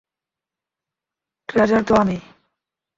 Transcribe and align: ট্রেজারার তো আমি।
ট্রেজারার 1.49 1.83
তো 1.87 1.93
আমি। 1.95 2.17